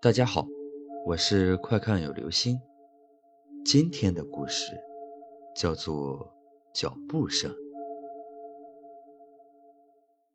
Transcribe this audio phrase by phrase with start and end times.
[0.00, 0.46] 大家好，
[1.04, 2.60] 我是快看有流星。
[3.64, 4.80] 今天的故事
[5.56, 6.32] 叫做
[6.72, 7.52] 脚步声。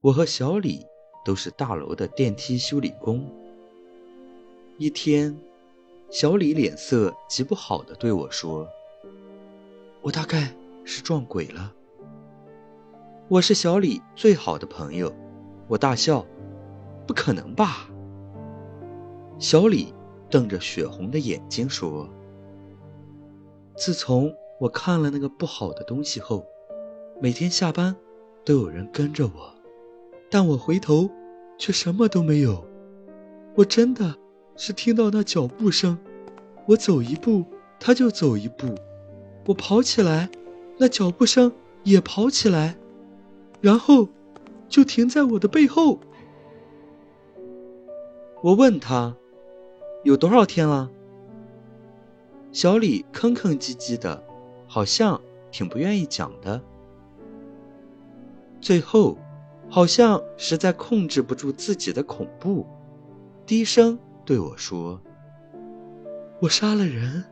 [0.00, 0.84] 我和小李
[1.24, 3.24] 都是大楼的电梯修理工。
[4.78, 5.38] 一天，
[6.10, 8.68] 小李脸色极不好的对我说
[10.02, 10.52] ：“我大概
[10.84, 11.72] 是撞鬼了。”
[13.30, 15.14] 我是小李最好的朋友，
[15.68, 16.26] 我大笑
[17.06, 17.88] ：“不可能吧？”
[19.42, 19.92] 小李
[20.30, 22.08] 瞪着血红的眼睛说
[23.76, 26.46] ：“自从我看了那个不好的东西后，
[27.20, 27.96] 每天下班
[28.44, 29.52] 都有人跟着我，
[30.30, 31.10] 但我回头
[31.58, 32.64] 却什么都没有。
[33.56, 34.14] 我真的
[34.54, 35.98] 是听到那脚步声，
[36.68, 37.44] 我走一步
[37.80, 38.76] 他就走一步，
[39.44, 40.30] 我跑起来，
[40.78, 41.50] 那脚步声
[41.82, 42.76] 也跑起来，
[43.60, 44.08] 然后
[44.68, 45.98] 就停在我的背后。”
[48.40, 49.16] 我问他。
[50.02, 50.90] 有多少天了？
[52.50, 54.22] 小李吭吭唧唧的，
[54.66, 56.60] 好像挺不愿意讲的。
[58.60, 59.16] 最后，
[59.68, 62.66] 好像实在控制不住自己的恐怖，
[63.46, 65.00] 低声对我说
[66.40, 67.24] ：“我杀了人。”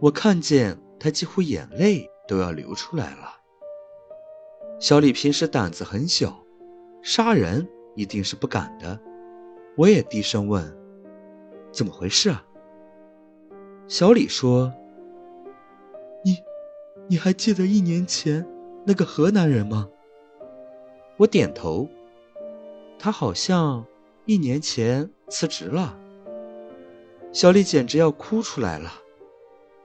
[0.00, 3.40] 我看见他几乎眼泪都要流出来了。
[4.78, 6.36] 小李平时胆子很小，
[7.00, 9.00] 杀人一定是不敢的。
[9.76, 10.76] 我也低声问
[11.72, 12.44] ：“怎么回事啊？”
[13.88, 14.72] 小李说
[16.24, 16.36] ：“你，
[17.08, 18.46] 你还记得一年前
[18.86, 19.88] 那个河南人吗？”
[21.18, 21.88] 我点头。
[22.98, 23.84] 他好像
[24.24, 25.98] 一年前辞职了。
[27.32, 28.90] 小李简直要哭出来了。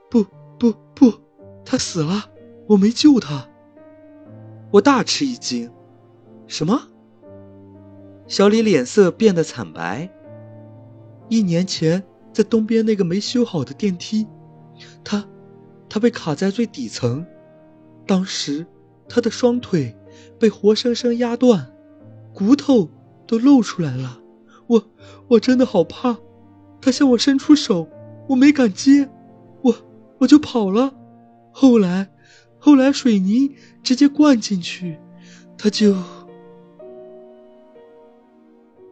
[0.08, 0.24] 不
[0.58, 1.12] 不不，
[1.64, 2.30] 他死了，
[2.66, 3.46] 我没救他。
[4.70, 5.70] 我大吃一惊。
[6.46, 6.89] 什么？
[8.30, 10.08] 小李脸色变得惨白。
[11.28, 14.24] 一年前，在东边那个没修好的电梯，
[15.02, 15.26] 他，
[15.88, 17.26] 他被卡在最底层，
[18.06, 18.64] 当时
[19.08, 19.96] 他的双腿
[20.38, 21.72] 被活生生压断，
[22.32, 22.88] 骨头
[23.26, 24.20] 都露出来了。
[24.68, 24.84] 我，
[25.26, 26.16] 我真的好怕。
[26.80, 27.88] 他向我伸出手，
[28.28, 29.10] 我没敢接，
[29.62, 29.74] 我
[30.18, 30.94] 我就跑了。
[31.50, 32.08] 后来，
[32.60, 35.00] 后来水泥直接灌进去，
[35.58, 35.96] 他就。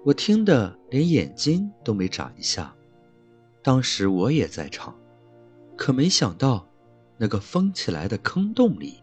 [0.08, 2.74] 我听得连眼睛都没眨一下，
[3.62, 4.98] 当时我也在场，
[5.76, 6.66] 可没想到，
[7.18, 9.02] 那个封起来的坑洞里，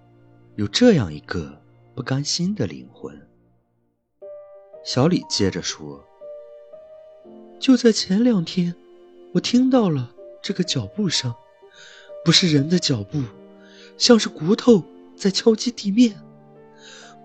[0.55, 1.61] 有这样一个
[1.93, 3.15] 不甘心的灵魂。
[4.83, 6.03] 小李接着说
[7.61, 8.73] ：“就在前两天，
[9.33, 10.11] 我听到了
[10.41, 11.31] 这个脚步声，
[12.23, 13.21] 不是人的脚步，
[13.95, 14.83] 像是骨头
[15.15, 16.19] 在敲击地面。”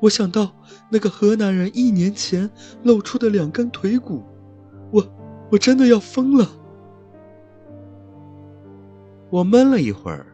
[0.01, 0.51] 我想到
[0.91, 2.51] 那个河南人一年前
[2.83, 4.23] 露出的两根腿骨，
[4.91, 5.07] 我
[5.51, 6.49] 我真的要疯了。
[9.29, 10.27] 我闷了一会儿，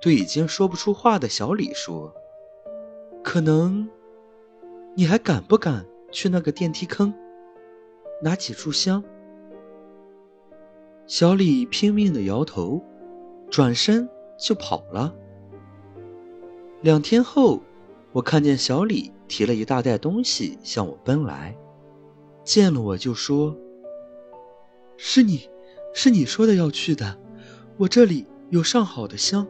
[0.00, 2.12] 对已经说不出话的小李说
[3.22, 3.86] ：“可能，
[4.94, 7.12] 你还敢不敢去那个电梯坑，
[8.22, 9.04] 拿起炷香？”
[11.06, 12.82] 小李拼命的摇头，
[13.50, 14.08] 转身
[14.38, 15.14] 就跑了。
[16.80, 17.60] 两天后。
[18.12, 21.56] 我看见小李提了一大袋东西向我奔来，
[22.44, 23.56] 见了我就说
[24.98, 25.48] ：“是你，
[25.94, 27.18] 是你说的要去的，
[27.78, 29.46] 我这里有上好的香。”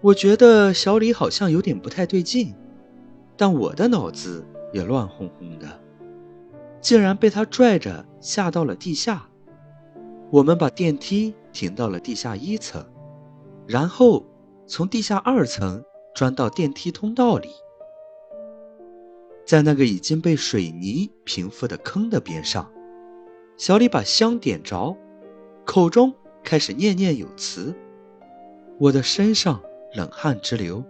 [0.00, 2.52] 我觉得小李好像有点不太对劲，
[3.36, 5.80] 但我的脑子也乱哄哄的，
[6.80, 9.28] 竟然被他拽着下到了地下。
[10.30, 12.84] 我们把电梯停到了地下一层，
[13.66, 14.24] 然后
[14.66, 15.84] 从地下二层。
[16.14, 17.50] 钻到电梯通道里，
[19.46, 22.70] 在那个已经被水泥平复的坑的边上，
[23.56, 24.96] 小李把香点着，
[25.64, 27.74] 口中开始念念有词。
[28.78, 29.60] 我的身上
[29.94, 30.84] 冷汗直流，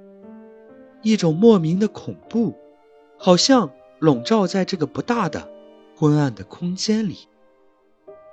[1.03, 2.55] 一种莫名的恐怖，
[3.17, 5.51] 好像笼罩在这个不大的、
[5.97, 7.29] 昏暗的空间里。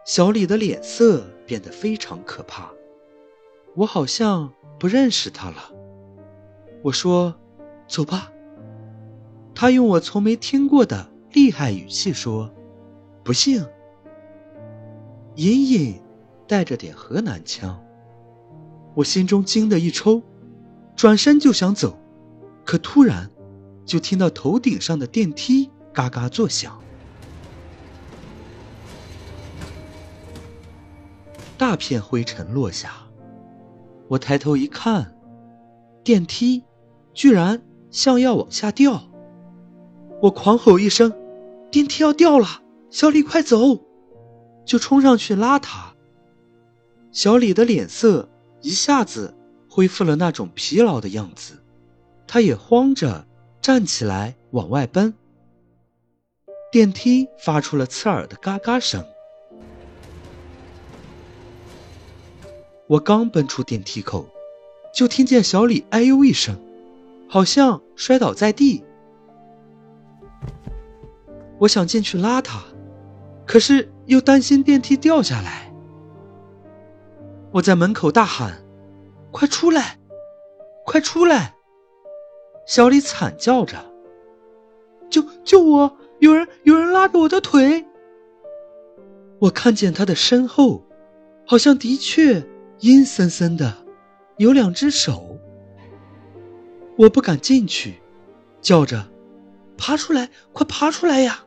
[0.06, 2.72] 小李的脸色变得非常可怕，
[3.76, 5.72] 我好像不认识他了。
[6.86, 7.34] 我说
[7.90, 8.32] ：“走吧。”
[9.56, 12.54] 他用我从没听过的厉害语气说
[13.26, 13.66] ：“不信。”
[15.34, 16.00] 隐隐
[16.48, 17.84] 带着点河南腔。
[18.94, 20.22] 我心中惊得一抽，
[20.96, 21.98] 转身就想走，
[22.64, 23.32] 可突然
[23.84, 26.80] 就听到头顶上的电梯嘎嘎作响，
[31.58, 32.92] 大片灰尘落下。
[34.08, 35.18] 我抬头一看，
[36.04, 36.64] 电梯。
[37.16, 39.10] 居然像要往下掉！
[40.22, 41.14] 我狂吼一声
[41.72, 42.62] ：“电梯要掉了！
[42.92, 43.80] 小李，快走！”
[44.66, 45.96] 就冲上去拉他。
[47.12, 48.28] 小李的脸色
[48.62, 49.34] 一下子
[49.70, 51.64] 恢复了那种疲劳的样子，
[52.28, 53.26] 他也慌着
[53.62, 55.14] 站起来往外奔。
[56.72, 59.06] 电梯发出了刺耳的嘎嘎声。
[62.88, 64.28] 我刚奔出电梯口，
[64.94, 66.60] 就听见小李哎呦一声，
[67.36, 68.82] 好像摔倒在地。
[71.60, 72.64] 我想进去拉他，
[73.46, 75.70] 可是又担心电梯掉下来。
[77.52, 78.64] 我在门口大喊
[79.32, 80.00] ：“快出来，
[80.86, 81.54] 快出来！”
[82.66, 83.84] 小李惨叫着
[85.12, 85.98] ：“救救我！
[86.20, 87.84] 有人有人拉着我的腿！”
[89.40, 90.86] 我看见他的身后，
[91.46, 92.42] 好像的确
[92.80, 93.74] 阴森森的，
[94.38, 95.35] 有两只手。
[96.98, 97.96] 我不敢进去，
[98.62, 99.08] 叫着
[99.78, 101.46] ：“爬出来，快爬出来呀！”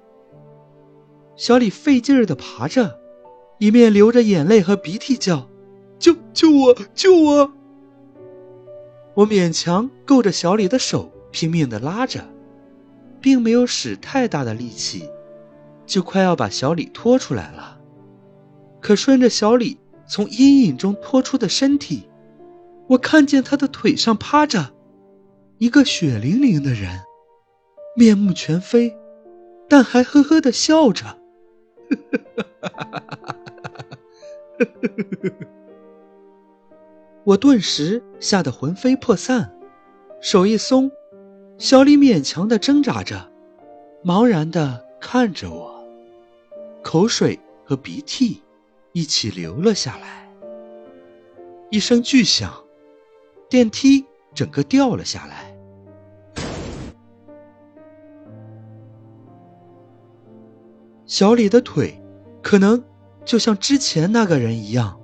[1.36, 2.98] 小李费劲儿的爬着，
[3.58, 5.48] 一面流着眼泪和鼻涕叫。
[5.98, 6.76] 救救我！
[6.94, 7.52] 救我！
[9.14, 12.24] 我勉强够着小李的手，拼命的拉着，
[13.20, 15.08] 并没有使太大的力气，
[15.86, 17.80] 就快要把小李拖出来了。
[18.80, 22.08] 可顺着小李从阴影中拖出的身体，
[22.86, 24.72] 我看见他的腿上趴着
[25.58, 27.00] 一个血淋淋的人，
[27.96, 28.96] 面目全非，
[29.68, 31.18] 但还呵呵的笑着。
[37.24, 39.52] 我顿时吓得魂飞魄散，
[40.20, 40.92] 手一松，
[41.58, 43.28] 小李勉强的挣扎着，
[44.04, 45.84] 茫然的看着我，
[46.84, 48.40] 口水和鼻涕
[48.92, 50.30] 一起流了下来。
[51.70, 52.64] 一声巨响，
[53.50, 55.47] 电梯整个掉了下来。
[61.08, 61.98] 小李的腿，
[62.42, 62.84] 可能
[63.24, 65.00] 就像之前那个人一样，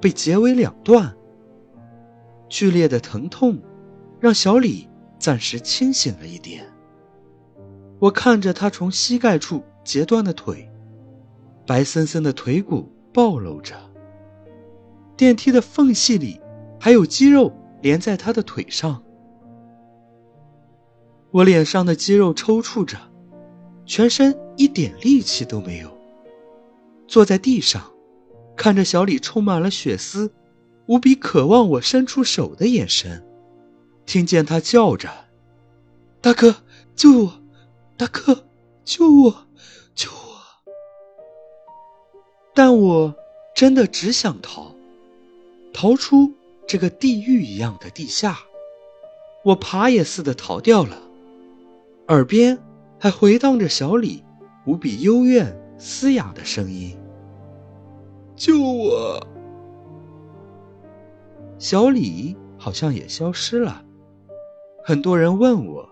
[0.00, 1.12] 被截为两段。
[2.48, 3.58] 剧烈的疼痛
[4.20, 4.88] 让小李
[5.18, 6.64] 暂时清醒了一点。
[7.98, 10.70] 我看着他从膝盖处截断的腿，
[11.66, 13.74] 白森森的腿骨暴露着，
[15.16, 16.40] 电梯的缝隙里
[16.78, 17.52] 还有肌肉
[17.82, 19.02] 连在他的腿上。
[21.32, 22.96] 我脸上的肌肉抽搐着，
[23.88, 25.90] 全身一点力气都没有。
[27.08, 27.90] 坐在地上，
[28.54, 30.30] 看着小李充满了血丝。
[30.86, 33.22] 无比渴望我伸出手的眼神，
[34.06, 35.10] 听见他叫着
[36.22, 36.56] ：“大哥，
[36.96, 37.42] 救我！
[37.98, 38.46] 大哥，
[38.84, 39.46] 救我！
[39.94, 40.72] 救我！”
[42.54, 43.14] 但我
[43.54, 44.74] 真的只想逃，
[45.74, 46.32] 逃出
[46.66, 48.38] 这个地狱一样的地下。
[49.44, 51.02] 我爬也似的逃掉了，
[52.08, 52.58] 耳边
[52.98, 54.24] 还回荡着小李
[54.66, 56.98] 无比幽怨嘶哑的声音
[58.34, 59.24] ：“救我！”
[61.58, 63.84] 小李好像也消失了，
[64.84, 65.88] 很多人问我，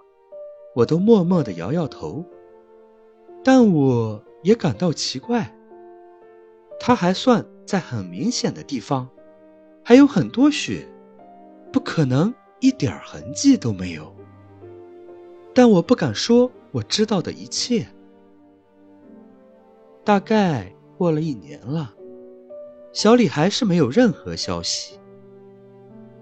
[0.74, 2.24] 我都默默的摇摇头。
[3.44, 5.54] 但我也感到奇怪，
[6.80, 9.08] 他还算在很明显的地方，
[9.84, 10.88] 还有很多血，
[11.72, 14.12] 不可能一点痕迹都没有。
[15.54, 17.86] 但我不敢说我知道的一切。
[20.04, 21.94] 大概过了一年了，
[22.92, 25.00] 小李还是没有任何消息。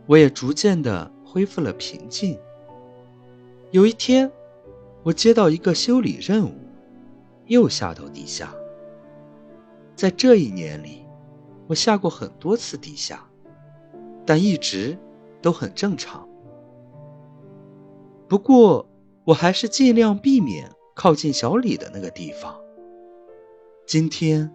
[0.06, 2.38] 我也逐渐的恢复了平静。
[3.72, 4.30] 有一天，
[5.02, 6.54] 我接到一个修理任务，
[7.46, 8.54] 又下到地下。
[9.96, 11.04] 在这一年里，
[11.66, 13.26] 我下过很多次地下，
[14.24, 14.96] 但一直
[15.42, 16.28] 都很正常。
[18.28, 18.86] 不过，
[19.24, 22.60] 我还是尽量避免靠近小李的那个地方。
[23.86, 24.54] 今天，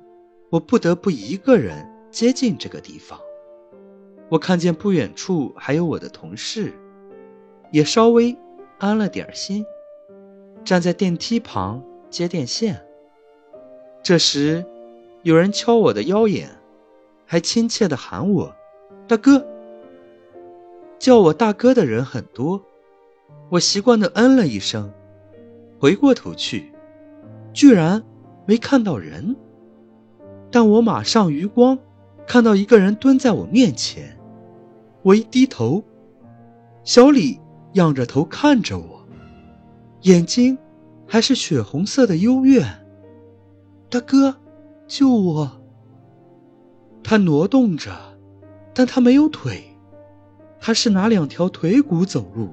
[0.51, 3.19] 我不得不一个人接近这个地方。
[4.29, 6.71] 我看见不远处还有我的同事，
[7.71, 8.38] 也稍微
[8.77, 9.65] 安了点心，
[10.63, 12.79] 站在电梯旁接电线。
[14.03, 14.63] 这时，
[15.23, 16.47] 有人敲我的腰眼，
[17.25, 18.55] 还亲切地喊我
[19.09, 19.43] “大哥”。
[20.99, 22.61] 叫我大哥的人很多，
[23.50, 24.91] 我习惯地嗯了一声，
[25.79, 26.72] 回过头去，
[27.51, 28.03] 居然
[28.46, 29.36] 没看到人。
[30.51, 31.77] 但我马上余光
[32.27, 34.15] 看到一个人蹲在我面前。
[35.01, 35.84] 我一低头，
[36.84, 37.39] 小李
[37.74, 39.03] 仰着头看着我，
[40.01, 40.56] 眼睛
[41.08, 42.63] 还是血红色的幽怨。
[43.89, 44.36] 大哥，
[44.88, 45.50] 救我！
[47.01, 47.91] 他挪动着，
[48.75, 49.75] 但他没有腿，
[50.60, 52.50] 他是拿两条腿骨走路，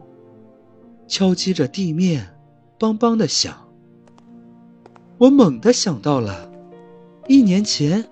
[1.09, 2.37] 敲击着地面，
[2.79, 3.69] 梆梆的响。
[5.19, 6.51] 我猛地想到了
[7.29, 8.09] 一年前，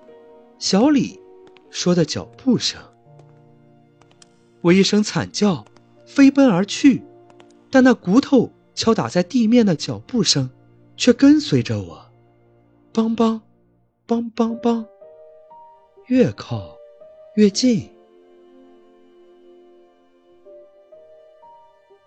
[0.57, 1.19] 小李
[1.69, 2.81] 说的脚步声。
[4.61, 5.65] 我一声惨叫，
[6.05, 7.03] 飞奔而去，
[7.69, 10.49] 但那骨头敲打在地面的脚步声，
[10.97, 12.05] 却跟随着我，
[12.91, 13.41] 梆梆，
[14.07, 14.85] 梆梆梆，
[16.07, 16.75] 越靠
[17.35, 17.89] 越近。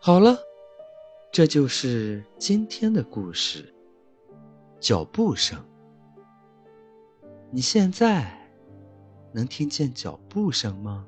[0.00, 0.40] 好了，
[1.30, 3.74] 这就是今天的故事。
[4.80, 5.58] 脚步声。
[7.50, 8.30] 你现在
[9.32, 11.06] 能听见脚步声吗？